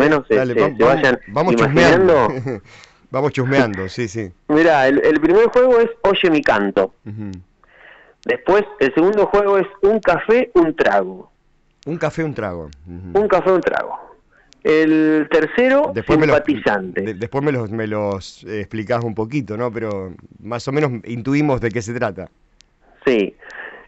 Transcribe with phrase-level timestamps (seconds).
[0.00, 2.26] menos se, Dale, se- vam- se vayan vamos imaginando.
[2.28, 2.62] chusmeando.
[3.10, 4.30] vamos chusmeando, sí, sí.
[4.48, 6.94] Mira, el, el primer juego es Oye mi canto.
[8.24, 11.30] Después, el segundo juego es Un café, un trago.
[11.86, 12.68] Un café, un trago.
[12.86, 13.98] Un café, un trago.
[14.62, 17.00] El tercero, me los, simpatizante.
[17.00, 19.72] de- después me los, me los eh, explicás un poquito, ¿no?
[19.72, 20.12] Pero
[20.42, 22.28] más o menos intuimos de qué se trata.
[23.06, 23.34] Sí.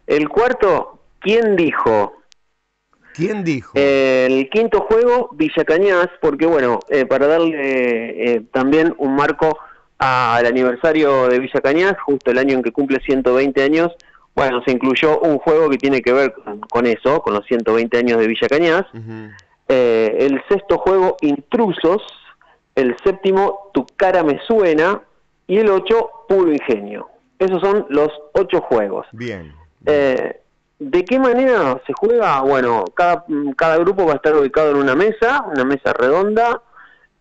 [0.07, 2.15] El cuarto, ¿quién dijo?
[3.15, 3.73] ¿Quién dijo?
[3.75, 9.59] El quinto juego, Villa Cañas, porque bueno, eh, para darle eh, también un marco
[9.99, 13.93] al aniversario de Villa Cañas, justo el año en que cumple 120 años,
[14.35, 17.99] bueno, se incluyó un juego que tiene que ver con, con eso, con los 120
[17.99, 18.85] años de Villa Cañas.
[19.69, 22.03] Eh, el sexto juego, Intrusos.
[22.75, 25.03] El séptimo, Tu cara me suena.
[25.47, 27.09] Y el ocho, Puro ingenio.
[27.39, 29.07] Esos son los ocho juegos.
[29.13, 29.53] Bien.
[29.85, 30.41] Eh,
[30.85, 32.41] ¿De qué manera se juega?
[32.41, 33.25] Bueno, cada,
[33.57, 36.61] cada grupo va a estar ubicado en una mesa, una mesa redonda.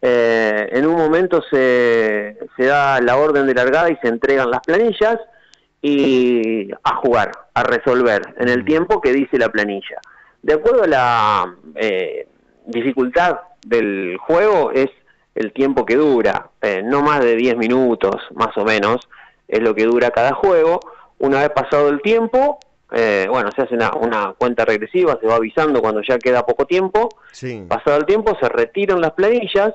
[0.02, 4.62] Eh, en un momento se, se da la orden de largada y se entregan las
[4.62, 5.20] planillas
[5.80, 10.00] y a jugar, a resolver en el tiempo que dice la planilla.
[10.42, 12.28] De acuerdo a la eh,
[12.66, 14.90] dificultad del juego es
[15.36, 19.08] el tiempo que dura, eh, no más de 10 minutos más o menos
[19.48, 20.80] es lo que dura cada juego.
[21.20, 22.58] Una vez pasado el tiempo,
[22.92, 26.66] eh, bueno, se hace una, una cuenta regresiva, se va avisando cuando ya queda poco
[26.66, 27.09] tiempo.
[27.31, 27.66] Sí.
[27.67, 29.73] Pasado el tiempo, se retiran las planillas,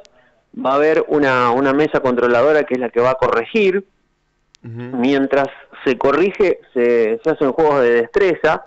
[0.65, 3.85] va a haber una, una mesa controladora que es la que va a corregir.
[4.63, 5.47] Mientras
[5.85, 8.65] se corrige, se, se hacen juegos de destreza,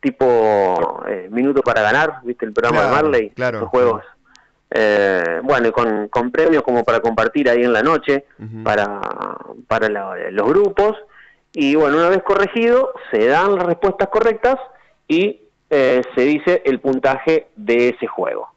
[0.00, 3.30] tipo eh, Minuto para Ganar, ¿viste el programa Claro, de Marley?
[3.30, 3.60] claro.
[3.60, 4.02] Los juegos.
[4.70, 8.26] Eh, bueno, y con, con premios como para compartir ahí en la noche
[8.62, 9.00] para,
[9.66, 10.96] para la- los grupos.
[11.60, 14.60] Y bueno, una vez corregido, se dan las respuestas correctas
[15.08, 18.48] y eh, se dice el puntaje de ese juego.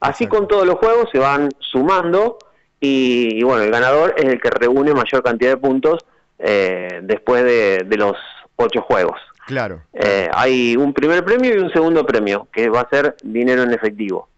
[0.00, 0.38] Así Exacto.
[0.38, 2.38] con todos los juegos se van sumando
[2.80, 6.06] y, y bueno, el ganador es el que reúne mayor cantidad de puntos
[6.38, 8.16] eh, después de, de los
[8.56, 9.20] ocho juegos.
[9.44, 9.82] Claro.
[9.92, 13.74] Eh, hay un primer premio y un segundo premio, que va a ser dinero en
[13.74, 14.30] efectivo.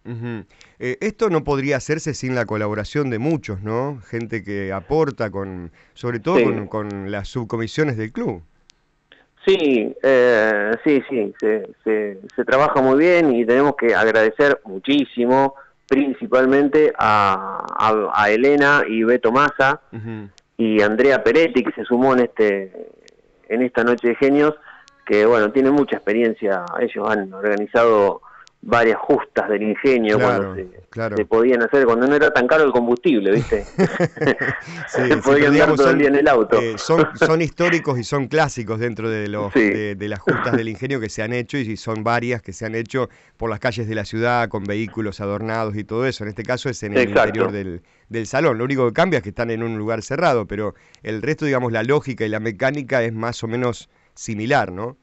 [0.81, 4.01] Eh, esto no podría hacerse sin la colaboración de muchos, ¿no?
[4.07, 6.45] Gente que aporta con, sobre todo Sí.
[6.45, 8.43] con, con las subcomisiones del club.
[9.47, 15.55] Sí, eh, sí, sí, se, se, se trabaja muy bien y tenemos que agradecer muchísimo,
[15.89, 20.29] principalmente a, a, a Elena y Beto Massa Ujú.
[20.59, 22.73] y Andrea Peretti que se sumó en este
[23.49, 24.55] en esta noche de genios,
[25.07, 26.65] que bueno tiene mucha experiencia.
[26.81, 28.21] Ellos han organizado
[28.71, 31.17] varias justas del ingenio Claro, cuando se, claro.
[31.17, 33.65] se podían hacer cuando no era tan caro el combustible, ¿viste?
[34.89, 36.61] Sí, se podían digamos, todo el día en el auto.
[36.61, 39.61] eh, son, son históricos y son clásicos dentro de, los, Sí.
[39.71, 42.67] de, de las justas del ingenio que se han hecho y son varias que se
[42.67, 46.25] han hecho por las calles de la ciudad con vehículos adornados y todo eso.
[46.25, 47.29] En este caso es en el Exacto.
[47.29, 48.59] interior del, del salón.
[48.59, 51.73] Lo único que cambia es que están en un lugar cerrado, pero el resto, digamos,
[51.73, 54.97] la lógica y la mecánica es más o menos similar, ¿no?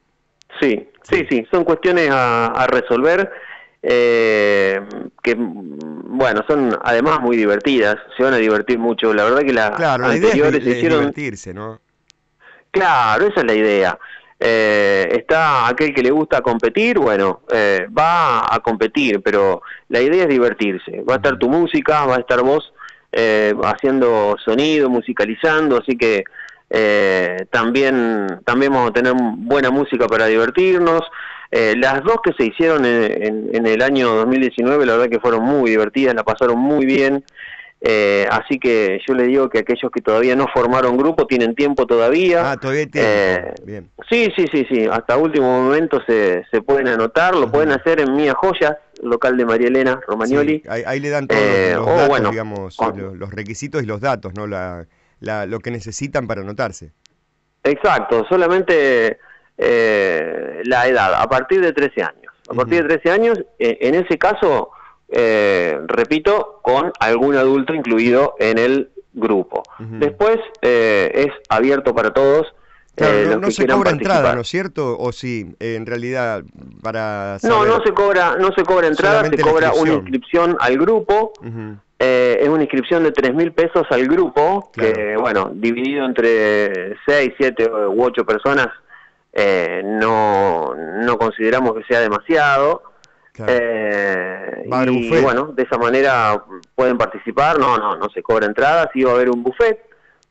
[0.60, 3.30] Sí, sí, sí, son cuestiones a, a resolver
[3.88, 4.80] eh,
[5.22, 9.14] que, bueno, son además muy divertidas, se van a divertir mucho.
[9.14, 10.98] La verdad que las Claro, la idea anteriores es hicieron...
[11.00, 11.80] divertirse, ¿no?
[12.72, 13.98] Claro, esa es la idea.
[14.40, 20.24] Eh, está aquel que le gusta competir, bueno, eh, va a competir, pero la idea
[20.24, 21.02] es divertirse.
[21.08, 22.72] Va a estar tu música, va a estar vos
[23.12, 26.24] eh, haciendo sonido, musicalizando, así que
[26.70, 31.02] eh, también, también vamos a tener buena música para divertirnos.
[31.50, 35.20] Eh, las dos que se hicieron en, en- en el año 2019, la verdad que
[35.20, 37.24] fueron muy divertidas, la pasaron muy bien.
[37.82, 41.86] Eh, así que yo le digo que aquellos que todavía no formaron grupo tienen tiempo
[41.86, 42.50] todavía.
[42.52, 43.06] Ah, todavía tiene.
[43.08, 43.90] Eh, Bien.
[44.08, 44.86] Sí, sí, sí, sí.
[44.90, 47.34] Hasta último momento se, se pueden anotar.
[47.36, 50.60] Lo pueden hacer en Mía Joyas, local de María Elena Romagnoli.
[50.60, 53.14] Sí, ahí, ahí le dan todos Eh, los, los o datos, bueno, digamos, con- los,
[53.16, 54.46] los requisitos y los datos, ¿no?
[54.46, 54.86] La,
[55.20, 56.92] la- lo que necesitan para anotarse.
[57.62, 59.18] Exacto, solamente
[59.58, 62.32] eh, la edad, a partir de 13 años.
[62.48, 64.70] A partir de 13 años, eh, en ese caso,
[65.08, 69.62] eh, repito, con algún adulto incluido en el grupo.
[69.78, 72.54] Después eh, es abierto para todos.
[72.94, 74.34] Claro, eh, no, se cobra entrada, participar.
[74.36, 74.98] ¿no es cierto?
[74.98, 76.44] O sí, eh, en realidad,
[76.82, 80.56] para No, saber- no se cobra, no se cobra entrada, se cobra una inscripción.
[80.60, 81.32] al grupo.
[81.98, 87.32] Eh, es una inscripción de tres mil pesos al grupo, que bueno, dividido entre seis,
[87.38, 88.68] siete u ocho personas,
[89.38, 92.82] eh, no, no consideramos que sea demasiado.
[93.32, 93.52] Claro.
[93.54, 95.22] Eh, y buffet.
[95.22, 96.42] bueno, de esa manera
[96.74, 99.78] pueden participar, no, no, no se cobra entrada, sí va a haber un buffet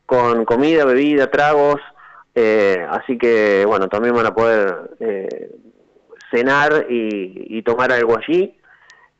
[0.08, 1.80] con comida, bebida, tragos,
[2.34, 5.52] eh, así que bueno, también van a poder eh,
[6.32, 8.58] cenar y, y tomar algo allí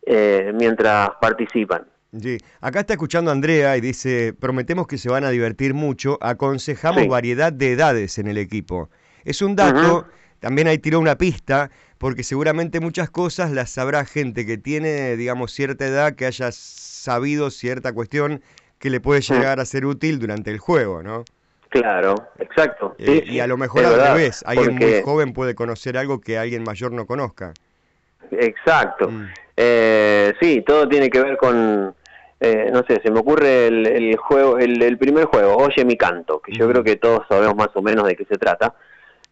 [0.06, 1.86] eh, mientras participan.
[2.20, 7.08] Sí, acá está escuchando Andrea y dice, prometemos que se van a divertir mucho, aconsejamos
[7.08, 8.90] variedad de edades en el equipo.
[9.26, 10.08] Es un dato,
[10.40, 15.52] también ahí tiró una pista, porque seguramente muchas cosas las sabrá gente que tiene, digamos,
[15.52, 18.42] cierta edad, que haya sabido cierta cuestión
[18.80, 21.26] que le puede llegar a ser útil durante el juego, ¿no?
[21.70, 22.96] Claro, exacto.
[23.00, 26.64] Eh, y a lo mejor al revés, alguien muy joven puede conocer algo que alguien
[26.64, 27.54] mayor no conozca.
[28.32, 29.10] Exacto.
[29.10, 29.28] Mm.
[29.58, 31.94] Eh, sí, todo tiene que ver con,
[32.40, 36.54] eh, no sé, se me ocurre el, juego, el, primer juego, Oye mi canto, que
[36.54, 36.72] yo mm.
[36.72, 38.74] creo que todos sabemos más o menos de qué se trata.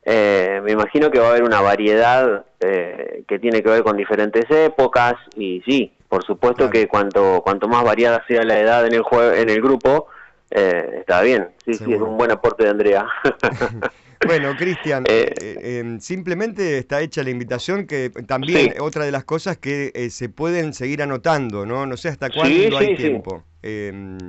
[0.06, 5.16] Me imagino que va a haber una variedad que tiene que ver con diferentes épocas
[5.36, 9.34] y sí, por supuesto que cuanto cuanto más variada sea la edad en el juego,
[9.34, 10.10] en el grupo,
[10.52, 13.08] eh, está bien, sí, sí, es un buen aporte de Andrea.
[14.28, 19.24] bueno, Cristian, eh, eh, em, simplemente está hecha la invitación que también otra de las
[19.24, 21.88] cosas que se pueden seguir anotando, ¿no?
[21.88, 23.44] No sé hasta cuándo hay tiempo.
[23.64, 24.20] Em,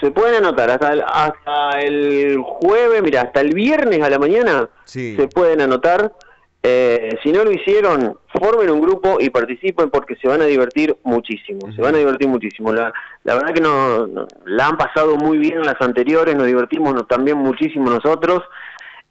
[0.00, 4.68] se pueden anotar hasta el, hasta el jueves, mira, hasta el viernes a la mañana
[4.84, 6.12] se pueden anotar
[6.68, 10.96] eh, si no lo hicieron, formen un grupo y participen porque se van a divertir
[11.04, 12.72] muchísimo, se van a divertir muchísimo.
[12.72, 17.88] La, verdad que no, la han pasado muy bien las anteriores, nos divertimos también muchísimo
[17.88, 18.42] nosotros.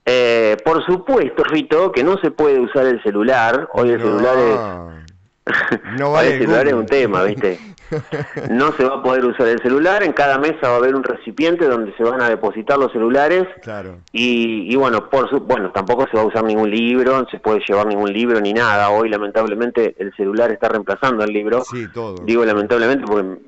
[0.04, 5.98] Eh, por supuesto, Rito, que no se puede usar el celular, hoy el celular es...
[5.98, 7.58] No el celular es un tema, ¿viste?
[8.50, 11.02] No se va a poder usar el celular, en cada mesa va a haber un
[11.02, 13.44] recipiente donde se van a depositar los celulares.
[13.62, 13.98] Claro.
[14.12, 17.60] Y, bueno, por su, bueno, tampoco se va a usar ningún libro, no se puede
[17.66, 18.90] llevar ningún libro ni nada.
[18.90, 21.62] Hoy lamentablemente el celular está reemplazando al libro.
[21.64, 22.16] Sí, todo.
[22.24, 23.38] Digo lamentablemente porque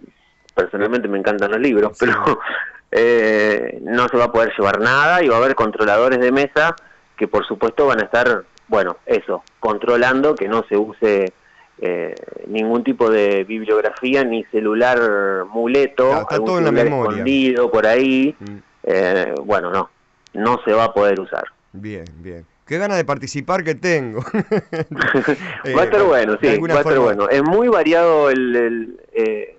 [0.55, 2.41] personalmente me encantan los libros, pero
[2.91, 6.75] eh, no se va a poder llevar nada y va a haber controladores de mesa
[7.17, 11.33] que por supuesto van a estar, bueno, eso, controlando que no se use
[11.81, 12.13] eh,
[12.49, 17.11] ningún tipo de bibliografía ni celular muleto, está todo en la memoria.
[17.11, 18.35] escondido por ahí.
[18.39, 18.57] Mm.
[18.83, 19.89] Eh, bueno, no,
[20.35, 21.45] no se va a poder usar.
[21.73, 22.45] Bien, bien.
[22.67, 24.21] Qué ganas de participar que tengo.
[25.77, 27.29] va a estar eh, bueno, sí, va a estar bueno.
[27.29, 28.99] Es muy variado, el,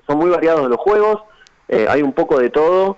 [0.05, 1.21] son muy variados los juegos,
[1.69, 2.97] hay un poco de todo.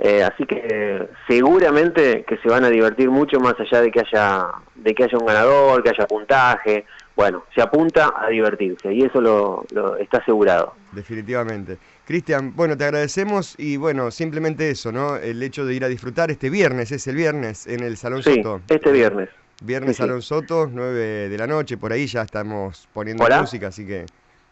[0.00, 4.46] así que seguramente que se van a divertir mucho más allá de que haya
[4.76, 9.20] de que haya un ganador, que haya puntaje, bueno, se apunta a divertirse y eso
[9.20, 9.66] lo,
[9.98, 10.74] está asegurado.
[10.92, 11.78] Definitivamente.
[12.06, 15.16] Cristian, bueno, te agradecemos y bueno, simplemente eso, ¿no?
[15.16, 18.36] El hecho de ir a disfrutar este viernes, es el viernes en el Salón sí,
[18.36, 18.60] Soto.
[18.68, 19.28] este viernes.
[19.62, 24.06] Viernes Salón Soto, 9 de la noche, por ahí ya estamos poniendo música, así que...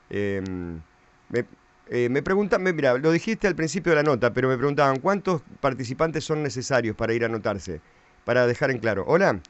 [0.08, 0.80] Em,
[1.28, 1.44] me,
[1.88, 5.42] eh, me preguntan, mira, lo dijiste al principio de la nota, pero me preguntaban, ¿cuántos
[5.60, 7.80] participantes son necesarios para ir a anotarse?
[8.24, 9.04] Para dejar en claro.
[9.08, 9.40] ¿Hola?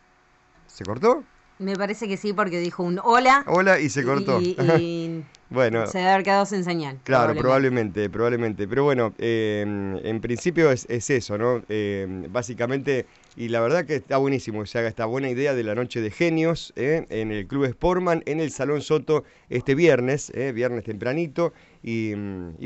[0.66, 1.22] ¿Se cortó?
[1.60, 3.44] Me parece que sí, porque dijo un hola.
[3.46, 4.40] Hola y se cortó.
[4.40, 5.86] Y, bueno.
[5.86, 6.98] Se debe haber quedado sin señal.
[7.04, 8.66] Claro, probablemente, probablemente.
[8.66, 11.62] Pero bueno, eh, en principio es, eso, ¿no?
[11.68, 13.04] Eh, básicamente,
[13.36, 16.10] y la verdad que está buenísimo, se haga esta buena idea de la noche de
[16.10, 17.06] genios ¿eh?
[17.10, 21.52] en el Club Sportman, en el Salón Soto, este viernes, viernes tempranito.
[21.82, 22.14] Y,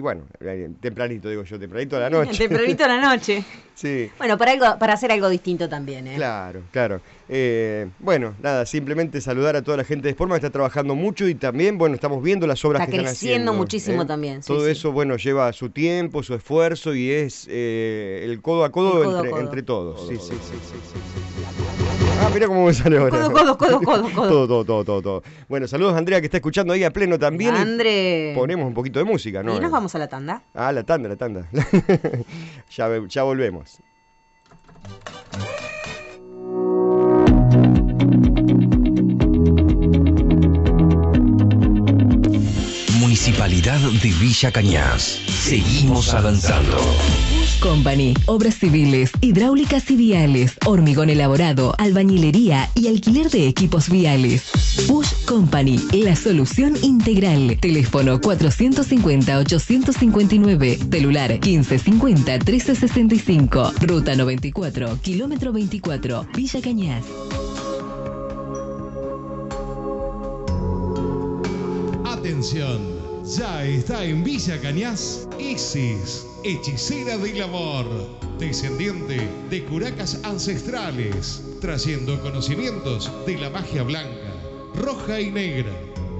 [0.00, 2.49] bueno, eh, tempranito digo yo, tempranito a la noche.
[2.49, 3.44] tempranito a la noche.
[3.75, 4.11] sí.
[4.19, 6.08] Bueno, para, algo, para hacer algo distinto también.
[6.08, 6.16] ¿eh?
[6.16, 7.00] Claro, claro.
[7.28, 11.28] Eh, bueno, nada, simplemente saludar a toda la gente de Sporma que está trabajando mucho
[11.28, 13.12] y también, bueno, estamos viendo las obras que están haciendo.
[13.12, 14.06] creciendo muchísimo ¿eh?
[14.06, 14.40] también.
[14.40, 19.40] Todo eso, bueno, lleva su tiempo, su esfuerzo y es el codo a codo, entre,
[19.40, 20.09] entre, todos.
[20.09, 21.34] sí, sí, sí, sí, sí.
[22.25, 23.28] Ah, mira cómo me sale ahora.
[23.28, 24.09] Codo, codo, codo, codo.
[24.14, 25.23] todo, todo, todo, todo, todo.
[25.47, 27.54] Bueno, saludos a Andrea que está escuchando ahí a pleno también.
[27.54, 28.33] André.
[28.35, 29.54] Ponemos un poquito de música, ¿no?
[29.54, 30.43] Y nos vamos a la tanda.
[30.54, 31.47] Ah, la tanda, la tanda.
[32.71, 33.78] ya, ya volvemos.
[43.00, 45.02] Municipalidad de Villa Cañas.
[45.28, 46.78] Seguimos avanzando.
[47.64, 54.50] Company, obras civiles, hidráulicas y viales, hormigón elaborado, albañilería y alquiler de equipos viales.
[54.87, 57.56] Bush Company, la solución integral.
[57.59, 67.06] Teléfono 450-859, celular 1550-1365, ruta 94, kilómetro 24, Villa Cañas.
[72.04, 72.83] Atención
[73.25, 77.87] ya está en Villa Cañas Isis, hechicera del amor,
[78.39, 84.33] descendiente de curacas ancestrales, trayendo conocimientos de la magia blanca,
[84.75, 85.73] roja y negra.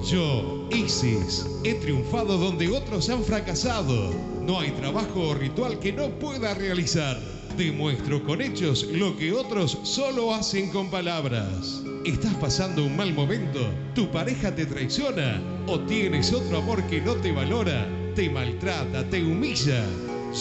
[0.03, 4.13] Yo, Isis, he triunfado donde otros han fracasado.
[4.41, 7.21] No hay trabajo o ritual que no pueda realizar.
[7.59, 11.83] Demuestro con hechos lo que otros solo hacen con palabras.
[12.05, 13.61] ¿Estás pasando un mal momento?
[13.95, 15.41] ¿Tu pareja te traiciona?
[15.67, 17.87] ¿O tienes otro amor que no te valora?
[18.15, 19.85] te maltrata, te humilla.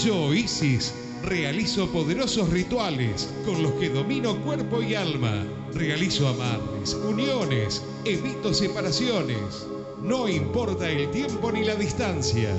[0.02, 5.46] Yo, Isis, realizo poderosos rituales con los que domino cuerpo y alma.
[5.72, 9.68] Realizo amarres, uniones, evito separaciones.
[10.02, 12.50] No importa el tiempo ni la distancia.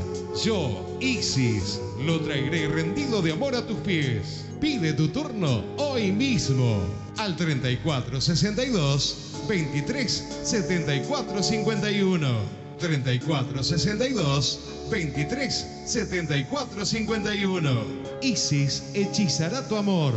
[0.45, 4.47] Yo, Isis, lo traeré rendido de amor a tus pies.
[4.61, 6.79] Pide tu turno hoy mismo
[7.19, 9.17] al 3462
[9.49, 12.64] 23 74 51.
[12.85, 14.61] 3462
[14.91, 17.71] 23 74 51.
[18.21, 20.13] Isis hechizará tu amor.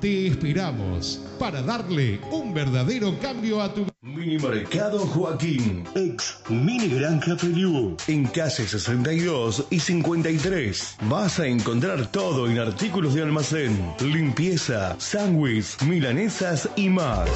[0.00, 7.36] Te esperamos para darle un verdadero cambio a tu Mini Mercado Joaquín, ex Mini Granja
[7.36, 10.96] Feliu, en calle 62 y 53.
[11.02, 17.28] Vas a encontrar todo en artículos de almacén, limpieza, sándwiches, milanesas y más.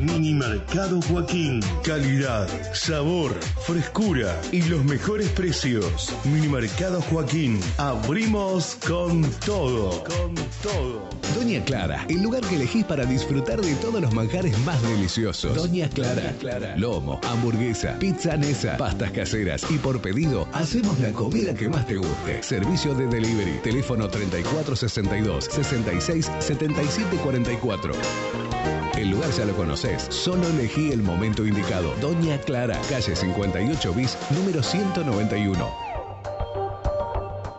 [0.00, 1.60] Mini Mercado Joaquín.
[1.84, 6.14] Calidad, sabor, frescura y los mejores precios.
[6.24, 7.60] Mini Mercado Joaquín.
[7.76, 10.02] Abrimos con todo.
[10.04, 11.08] Con todo.
[11.34, 15.54] Doña Clara, el lugar que elegís para disfrutar de todos los manjares más deliciosos.
[15.54, 16.34] Doña Clara.
[16.40, 16.76] Clara.
[16.76, 21.96] Lomo, hamburguesa, pizza nesa, pastas caseras y por pedido hacemos la comida que más te
[21.96, 22.42] guste.
[22.42, 23.60] Servicio de delivery.
[23.62, 27.92] Teléfono 3462 66 77 44.
[29.00, 31.94] El lugar ya lo conoces, solo elegí el momento indicado.
[32.02, 35.89] Doña Clara, calle 58 bis, número 191.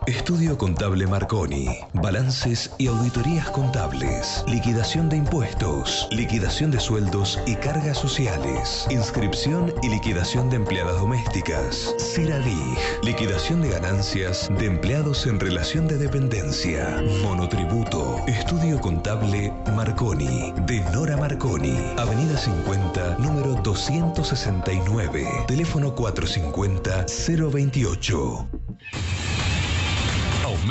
[0.06, 1.68] Estudio Contable Marconi.
[1.92, 4.44] Balances y auditorías contables.
[4.48, 6.08] Liquidación de impuestos.
[6.10, 8.86] Liquidación de sueldos y cargas sociales.
[8.90, 11.94] Inscripción y liquidación de empleadas domésticas.
[12.00, 13.04] CIRADIG.
[13.04, 17.00] Liquidación de ganancias de empleados en relación de dependencia.
[17.22, 18.24] Monotributo.
[18.26, 20.52] Estudio Contable Marconi.
[20.66, 21.76] De Nora Marconi.
[21.96, 25.28] Avenida 50, número 269.
[25.46, 27.06] Teléfono 450
[27.52, 28.61] 028.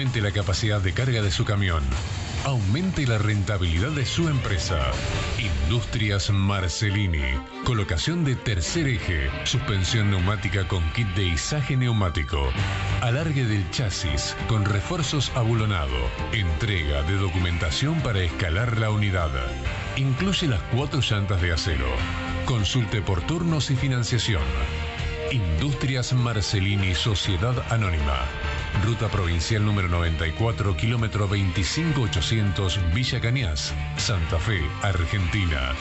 [0.02, 1.84] Aumente la capacidad de carga de su camión.
[2.44, 4.80] Aumente la rentabilidad de su empresa.
[5.38, 7.22] Industrias Marcelini.
[7.66, 9.30] Colocación de tercer eje.
[9.44, 12.50] Suspensión neumática con kit de izaje neumático.
[13.02, 16.10] Alargue del chasis con refuerzos abulonado.
[16.34, 19.30] Entrega de documentación para escalar la unidad.
[19.98, 21.90] Incluye las cuatro llantas de acero.
[22.46, 24.42] Consulte por turnos y financiación.
[25.32, 28.26] Industrias Marcelini Sociedad Anónima.
[28.84, 35.74] Ruta provincial número 94, kilómetro 25800, Villa Cañas, Santa Fe, Argentina.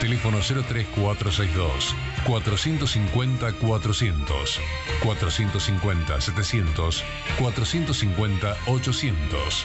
[0.00, 1.94] Teléfono 03462
[2.26, 4.60] 450 400
[5.02, 7.04] 450 700
[7.38, 9.64] 450 800